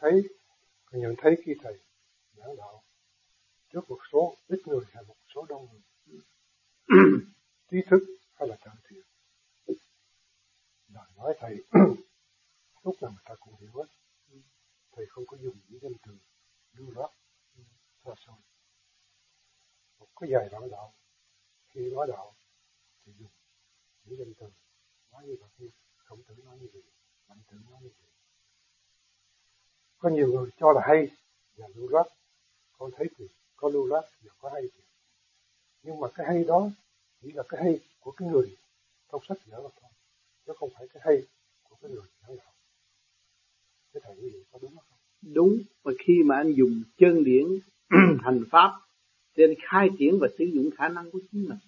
thấy 0.00 0.22
còn 0.84 1.00
nhận 1.00 1.14
thấy 1.18 1.36
khi 1.44 1.52
thầy 1.62 1.78
giảng 2.32 2.56
đạo, 2.56 2.82
trước 3.72 3.80
một 3.88 3.98
số, 4.12 4.36
ít 4.46 4.58
người 4.66 4.84
hay 4.92 5.04
một 5.04 5.16
số 5.34 5.46
đông 5.48 5.68
người. 5.72 5.82
Trí 7.70 7.76
thức 7.90 8.00
hay 8.34 8.48
là 8.48 8.56
cận 8.64 8.74
thiện 8.88 9.04
lời 10.88 11.10
nói 11.16 11.34
thầy, 11.40 11.56
lúc 12.84 13.02
nào 13.02 13.10
người 13.10 13.22
ta 13.24 13.34
cũng 13.40 13.54
hiểu 13.60 13.70
hết. 13.74 13.86
Thầy 14.92 15.06
không 15.08 15.26
có 15.26 15.36
dùng 15.36 15.56
những 15.68 15.80
danh 15.82 15.92
từ 16.06 16.12
lưu 16.72 16.90
loát, 16.90 17.10
xa 18.04 18.10
xôi. 18.26 18.36
Một 19.98 20.08
cái 20.20 20.30
dài 20.32 20.48
đoạn 20.50 20.70
đạo, 20.70 20.94
khi 21.68 21.80
nói 21.90 22.06
đạo, 22.10 22.36
thì 23.04 23.12
dùng 23.18 23.30
những 24.04 24.18
danh 24.18 24.32
từ 24.38 24.46
nói 25.10 25.26
như 25.26 25.36
vậy 25.40 25.70
không 25.96 26.22
tưởng 26.24 26.44
nói 26.44 26.58
như 26.58 26.68
vậy 26.72 26.82
mạnh 27.28 27.42
tưởng 27.50 27.64
nói 27.70 27.82
như 27.82 27.90
vậy 28.00 28.15
có 30.06 30.10
nhiều 30.10 30.26
người 30.26 30.50
cho 30.60 30.72
là 30.72 30.80
hay 30.84 31.08
và 31.56 31.66
lưu 31.74 31.88
loát. 31.88 32.06
Con 32.78 32.90
thấy 32.96 33.06
thì 33.18 33.24
có 33.56 33.68
lưu 33.68 33.86
loát 33.86 34.04
và 34.24 34.30
có 34.38 34.50
hay 34.54 34.62
thì 34.62 34.80
nhưng 35.82 36.00
mà 36.00 36.08
cái 36.14 36.26
hay 36.26 36.44
đó 36.44 36.70
chỉ 37.22 37.32
là 37.32 37.42
cái 37.48 37.64
hay 37.64 37.80
của 38.00 38.10
cái 38.10 38.28
người 38.28 38.56
trong 39.12 39.20
sách 39.28 39.38
vở 39.46 39.60
mà 39.62 39.68
thôi 39.80 39.90
chứ 40.46 40.52
không 40.56 40.70
phải 40.78 40.88
cái 40.94 41.02
hay 41.06 41.22
của 41.68 41.76
cái 41.82 41.90
người 41.90 42.04
giảng 42.22 42.36
đạo 42.36 42.52
cái 43.92 44.00
thầy 44.04 44.16
như 44.16 44.30
vậy 44.32 44.44
có 44.52 44.58
đúng 44.62 44.76
không? 44.76 44.98
Đúng 45.34 45.58
và 45.82 45.92
khi 46.06 46.22
mà 46.24 46.36
anh 46.36 46.52
dùng 46.52 46.82
chân 46.98 47.24
điển 47.24 47.46
hành 48.24 48.42
pháp 48.50 48.70
để 49.36 49.54
khai 49.70 49.88
triển 49.98 50.18
và 50.20 50.28
sử 50.38 50.44
dụng 50.44 50.70
khả 50.76 50.88
năng 50.88 51.10
của 51.10 51.20
chính 51.32 51.48
mình. 51.48 51.58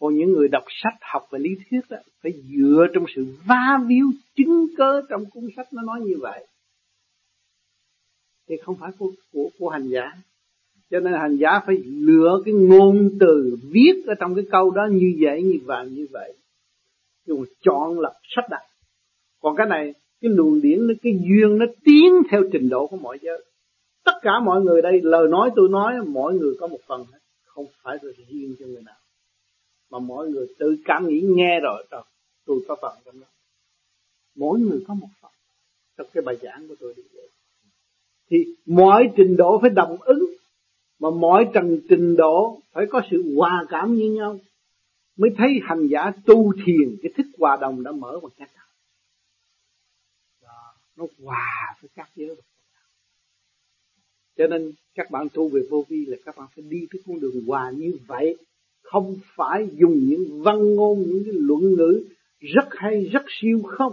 Còn 0.00 0.14
những 0.14 0.32
người 0.32 0.48
đọc 0.48 0.64
sách 0.82 0.98
học 1.00 1.28
về 1.30 1.38
lý 1.38 1.50
thuyết 1.70 1.80
đó, 1.90 1.96
phải 2.22 2.32
dựa 2.32 2.86
trong 2.94 3.04
sự 3.16 3.26
va 3.46 3.78
víu 3.86 4.06
chứng 4.36 4.66
cơ 4.76 5.02
trong 5.08 5.24
cuốn 5.30 5.48
sách 5.56 5.72
nó 5.72 5.82
nói 5.82 6.00
như 6.00 6.14
vậy 6.20 6.46
thì 8.52 8.58
không 8.58 8.76
phải 8.80 8.90
của, 8.98 9.10
của, 9.32 9.50
của 9.58 9.68
hành 9.68 9.88
giả. 9.88 10.12
Cho 10.90 11.00
nên 11.00 11.12
hành 11.12 11.36
giả 11.36 11.60
phải 11.66 11.76
lựa 11.84 12.42
cái 12.44 12.54
ngôn 12.54 13.10
từ 13.20 13.56
viết 13.62 14.02
ở 14.06 14.14
trong 14.20 14.34
cái 14.34 14.44
câu 14.50 14.70
đó 14.70 14.82
như 14.90 15.16
vậy 15.20 15.42
như 15.42 15.58
vậy 15.64 15.88
như 15.90 16.06
vậy. 16.10 16.32
Dùng 17.26 17.44
chọn 17.62 18.00
lọc 18.00 18.12
sách 18.36 18.44
đặt. 18.50 18.62
Còn 19.40 19.56
cái 19.56 19.66
này 19.66 19.94
cái 20.20 20.30
luồng 20.34 20.60
điển 20.60 20.86
nó 20.86 20.94
cái 21.02 21.12
duyên 21.22 21.58
nó 21.58 21.66
tiến 21.84 22.12
theo 22.30 22.42
trình 22.52 22.68
độ 22.68 22.86
của 22.86 22.96
mọi 22.96 23.18
giới. 23.22 23.44
Tất 24.04 24.12
cả 24.22 24.40
mọi 24.44 24.62
người 24.62 24.82
đây 24.82 25.00
lời 25.02 25.28
nói 25.28 25.50
tôi 25.56 25.68
nói 25.68 25.94
mọi 26.06 26.34
người 26.34 26.54
có 26.60 26.66
một 26.66 26.80
phần. 26.86 27.04
Hết 27.12 27.18
không 27.44 27.66
phải 27.82 27.98
là 28.02 28.12
riêng 28.28 28.54
cho 28.58 28.66
người 28.66 28.82
nào. 28.82 28.98
Mà 29.90 29.98
mọi 29.98 30.28
người 30.28 30.46
tự 30.58 30.76
cảm 30.84 31.08
nghĩ 31.08 31.20
nghe 31.20 31.60
rồi 31.60 31.84
rồi 31.90 32.02
tôi 32.46 32.58
có 32.68 32.76
phần 32.82 32.92
trong 33.04 33.20
đó. 33.20 33.26
Mỗi 34.34 34.60
người 34.60 34.84
có 34.88 34.94
một 34.94 35.08
phần. 35.20 35.30
Trong 35.96 36.06
cái 36.12 36.22
bài 36.22 36.36
giảng 36.42 36.68
của 36.68 36.74
tôi 36.80 36.94
đi 36.96 37.02
vậy 37.14 37.28
thì 38.32 38.38
mọi 38.66 39.10
trình 39.16 39.36
độ 39.36 39.58
phải 39.60 39.70
đồng 39.70 39.96
ứng. 40.00 40.26
Mà 40.98 41.10
mọi 41.10 41.46
trần 41.54 41.80
trình 41.88 42.16
độ 42.16 42.60
phải 42.72 42.86
có 42.90 43.00
sự 43.10 43.34
hòa 43.36 43.64
cảm 43.68 43.94
như 43.94 44.12
nhau. 44.12 44.38
Mới 45.16 45.30
thấy 45.38 45.48
hành 45.62 45.86
giả 45.86 46.12
tu 46.26 46.52
thiền, 46.64 46.96
cái 47.02 47.12
thức 47.16 47.26
hòa 47.38 47.58
đồng 47.60 47.82
đã 47.82 47.92
mở 47.92 48.18
một 48.22 48.30
cách 48.38 48.50
nó 50.96 51.06
hòa 51.24 51.76
với 51.80 51.90
các 51.94 52.10
giới 52.16 52.36
cho 54.36 54.46
nên 54.46 54.72
các 54.94 55.10
bạn 55.10 55.28
tu 55.34 55.48
về 55.48 55.60
vô 55.70 55.84
vi 55.88 56.06
là 56.06 56.16
các 56.24 56.36
bạn 56.36 56.48
phải 56.56 56.64
đi 56.68 56.86
cái 56.90 57.02
con 57.06 57.20
đường 57.20 57.44
hòa 57.46 57.70
như 57.76 57.92
vậy. 58.06 58.36
Không 58.82 59.16
phải 59.34 59.68
dùng 59.72 60.08
những 60.08 60.42
văn 60.42 60.74
ngôn, 60.74 61.02
những 61.06 61.22
cái 61.24 61.34
luận 61.34 61.74
ngữ 61.74 62.04
rất 62.40 62.68
hay, 62.70 63.04
rất 63.04 63.22
siêu 63.40 63.62
không, 63.66 63.92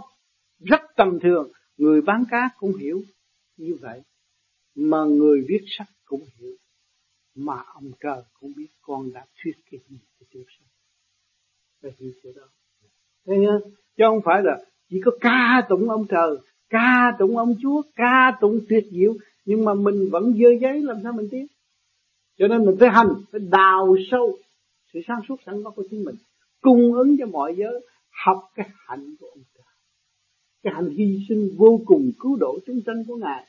rất 0.58 0.80
tầm 0.96 1.18
thường. 1.22 1.52
Người 1.76 2.00
bán 2.00 2.24
cá 2.30 2.50
cũng 2.58 2.76
hiểu 2.76 3.02
như 3.56 3.76
vậy 3.80 4.00
mà 4.74 5.04
người 5.04 5.44
viết 5.48 5.60
sách 5.78 5.88
cũng 6.04 6.26
hiểu, 6.38 6.52
mà 7.34 7.62
ông 7.74 7.92
trời 8.00 8.22
cũng 8.40 8.52
biết 8.56 8.68
con 8.82 9.12
đã 9.12 9.26
thuyết 9.42 9.52
cái 9.70 9.80
gì 9.88 9.98
cho 10.20 10.26
chúng 10.32 10.44
sanh 10.58 10.68
phải 11.82 11.92
hiểu 11.98 12.12
chỗ 12.22 12.30
đó. 12.36 12.42
Thế 13.26 13.36
nhá, 13.38 13.52
chứ 13.96 14.04
không 14.06 14.20
phải 14.24 14.42
là 14.42 14.64
chỉ 14.90 15.00
có 15.04 15.10
ca 15.20 15.66
tụng 15.68 15.90
ông 15.90 16.06
trời, 16.08 16.36
ca 16.68 17.16
tụng 17.18 17.36
ông 17.36 17.54
chúa, 17.62 17.82
ca 17.94 18.32
tụng 18.40 18.60
tuyệt 18.68 18.84
diệu, 18.90 19.14
nhưng 19.44 19.64
mà 19.64 19.74
mình 19.74 20.08
vẫn 20.12 20.32
dơ 20.32 20.48
giấy 20.60 20.82
làm 20.82 20.96
sao 21.02 21.12
mình 21.12 21.28
tiến 21.30 21.46
cho 22.40 22.48
nên 22.48 22.64
mình 22.64 22.76
phải 22.80 22.88
hành, 22.88 23.08
phải 23.32 23.40
đào 23.40 23.96
sâu, 24.10 24.38
sự 24.92 25.00
sáng 25.08 25.20
suốt 25.28 25.36
sẵn 25.46 25.64
có 25.64 25.70
của 25.70 25.84
chính 25.90 26.04
mình, 26.04 26.14
cung 26.60 26.92
ứng 26.92 27.16
cho 27.18 27.26
mọi 27.26 27.54
giới, 27.58 27.86
học 28.24 28.50
cái 28.54 28.68
hạnh 28.74 29.14
của 29.20 29.26
ông 29.26 29.42
trời. 29.54 29.64
Cái 30.62 30.72
hạnh 30.74 30.90
hy 30.90 31.18
sinh 31.28 31.50
vô 31.56 31.80
cùng 31.86 32.12
cứu 32.20 32.36
độ 32.36 32.58
chúng 32.66 32.80
sanh 32.86 33.04
của 33.06 33.16
ngài 33.16 33.46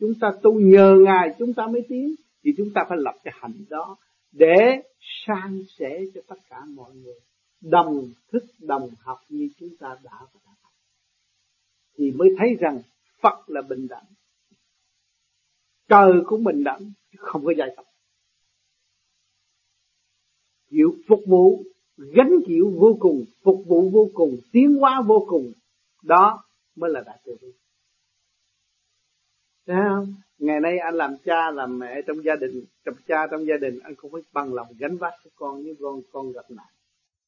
chúng 0.00 0.12
ta 0.20 0.32
tu 0.42 0.60
nhờ 0.60 0.96
ngài, 1.04 1.34
chúng 1.38 1.54
ta 1.54 1.66
mới 1.66 1.82
tiến. 1.88 2.14
Thì 2.44 2.50
chúng 2.56 2.68
ta 2.74 2.82
phải 2.88 2.98
lập 3.00 3.14
cái 3.24 3.34
hạnh 3.36 3.64
đó 3.68 3.96
để 4.32 4.82
san 5.26 5.62
sẻ 5.78 6.00
cho 6.14 6.20
tất 6.26 6.36
cả 6.48 6.64
mọi 6.74 6.94
người. 6.94 7.20
Đồng 7.60 8.12
thức, 8.32 8.42
đồng 8.58 8.90
học 8.98 9.18
như 9.28 9.48
chúng 9.58 9.76
ta 9.80 9.88
đã 10.04 10.18
và 10.32 10.40
đã 10.46 10.52
học. 10.62 10.72
Thì 11.96 12.10
mới 12.10 12.28
thấy 12.38 12.48
rằng 12.60 12.78
Phật 13.22 13.50
là 13.50 13.62
bình 13.62 13.86
đẳng. 13.90 14.04
Trời 15.88 16.12
cũng 16.26 16.44
bình 16.44 16.64
đẳng, 16.64 16.92
không 17.16 17.44
có 17.44 17.52
giai 17.58 17.68
cấp. 17.76 17.84
Chịu 20.70 20.94
phục 21.08 21.20
vụ, 21.26 21.64
gánh 21.96 22.32
chịu 22.46 22.72
vô 22.80 22.96
cùng, 23.00 23.24
phục 23.42 23.64
vụ 23.66 23.90
vô 23.92 24.08
cùng, 24.14 24.36
tiến 24.52 24.74
hóa 24.74 25.02
vô 25.06 25.26
cùng. 25.28 25.52
Đó 26.02 26.44
mới 26.76 26.90
là 26.90 27.00
đại 27.06 27.18
từ. 27.24 27.36
bi 27.42 27.48
Thấy 29.68 29.76
không? 29.88 30.14
Ngày 30.38 30.60
nay 30.60 30.78
anh 30.78 30.94
làm 30.94 31.10
cha 31.24 31.50
làm 31.50 31.78
mẹ 31.78 32.02
trong 32.06 32.24
gia 32.24 32.36
đình, 32.36 32.64
trong 32.84 32.94
cha 33.08 33.26
trong 33.30 33.46
gia 33.46 33.56
đình 33.56 33.78
anh 33.82 33.94
không 33.94 34.10
phải 34.12 34.22
bằng 34.32 34.54
lòng 34.54 34.66
gánh 34.78 34.96
vác 34.96 35.12
cho 35.24 35.30
con 35.34 35.62
như 35.62 35.74
con 35.80 36.00
con 36.12 36.32
gặp 36.32 36.50
nạn. 36.50 36.66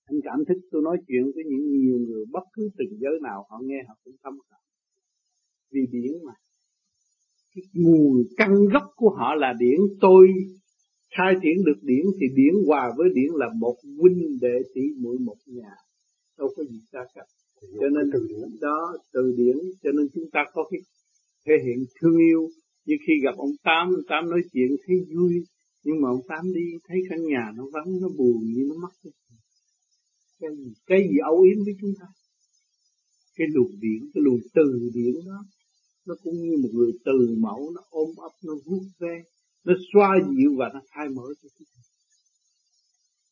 Anh 0.05 0.21
cảm 0.25 0.45
thức 0.49 0.59
tôi 0.71 0.83
nói 0.83 0.97
chuyện 1.09 1.23
với 1.35 1.45
những 1.47 1.71
nhiều 1.71 1.99
người 2.09 2.25
bất 2.33 2.45
cứ 2.53 2.71
từng 2.79 2.99
giới 3.01 3.13
nào 3.23 3.47
họ 3.51 3.61
nghe 3.63 3.83
họ 3.89 3.95
cũng 4.05 4.15
thâm 4.23 4.39
cảm. 4.51 4.61
Vì 5.73 5.81
điển 5.91 6.13
mà. 6.27 6.33
Cái 7.55 7.63
nguồn 7.75 8.23
căn 8.37 8.55
gốc 8.73 8.83
của 8.97 9.11
họ 9.11 9.35
là 9.35 9.55
điển 9.59 9.79
tôi 10.01 10.29
khai 11.17 11.35
triển 11.43 11.65
được 11.65 11.79
điển 11.83 12.05
thì 12.21 12.27
điển 12.37 12.55
hòa 12.67 12.93
với 12.97 13.09
điển 13.15 13.33
là 13.35 13.47
một 13.59 13.77
huynh 13.99 14.39
đệ 14.41 14.59
tỷ 14.75 14.83
muội 15.01 15.19
một 15.19 15.37
nhà 15.47 15.75
đâu 16.39 16.49
có 16.57 16.65
gì 16.65 16.79
xa 16.93 17.05
cách 17.15 17.27
cho 17.81 17.89
nên 17.89 18.11
từ 18.13 18.27
điển 18.29 18.49
đó 18.61 18.97
từ 19.13 19.35
điển 19.37 19.57
cho 19.83 19.91
nên 19.93 20.07
chúng 20.15 20.31
ta 20.33 20.45
có 20.53 20.65
cái 20.71 20.81
hiện 21.67 21.85
thương 22.01 22.17
yêu. 22.29 22.49
Như 22.87 22.97
khi 23.07 23.13
gặp 23.25 23.35
ông 23.37 23.55
tám 23.63 23.89
ông 23.89 24.07
tám 24.09 24.31
nói 24.31 24.43
chuyện 24.53 24.69
thấy 24.87 24.97
vui. 25.15 25.33
Nhưng 25.85 26.01
mà 26.01 26.09
ông 26.09 26.23
tám 26.29 26.53
đi 26.55 26.67
thấy 26.89 26.99
căn 27.09 27.23
nhà 27.23 27.45
nó 27.57 27.65
vắng, 27.73 28.01
nó 28.03 28.09
buồn 28.19 28.39
như 28.55 28.63
nó 28.69 28.75
mất 28.83 28.93
cái 30.41 30.51
gì? 30.57 30.73
Cái 30.87 31.01
gì 31.11 31.17
âu 31.25 31.41
yếm 31.41 31.65
với 31.65 31.75
chúng 31.81 31.95
ta? 32.01 32.07
Cái 33.37 33.47
luồng 33.55 33.73
điển, 33.81 34.01
cái 34.15 34.23
luồng 34.25 34.41
từ 34.55 34.91
điển 34.95 35.15
đó, 35.27 35.45
nó 36.07 36.15
cũng 36.23 36.35
như 36.35 36.57
một 36.63 36.69
người 36.73 36.93
từ 37.05 37.37
mẫu, 37.39 37.73
nó 37.75 37.83
ôm 37.91 38.09
ấp, 38.17 38.33
nó 38.45 38.55
vuốt 38.67 38.85
ve, 38.99 39.23
nó 39.65 39.75
xoa 39.93 40.19
dịu 40.37 40.51
và 40.59 40.71
nó 40.75 40.81
thay 40.91 41.09
mở 41.09 41.27
cho 41.43 41.49
chúng 41.59 41.67
ta. 41.75 41.81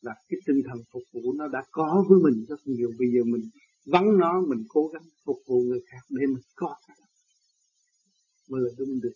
Là 0.00 0.14
cái 0.28 0.38
tinh 0.46 0.62
thần 0.68 0.78
phục 0.92 1.02
vụ 1.12 1.32
nó 1.32 1.48
đã 1.48 1.62
có 1.70 2.04
với 2.08 2.18
mình 2.22 2.44
rất 2.48 2.60
nhiều. 2.64 2.90
Bây 2.98 3.08
giờ 3.12 3.24
mình 3.24 3.44
vắng 3.86 4.18
nó, 4.18 4.40
mình 4.48 4.62
cố 4.68 4.90
gắng 4.92 5.02
phục 5.24 5.36
vụ 5.46 5.62
người 5.62 5.80
khác 8.52 8.84
để 9.02 9.10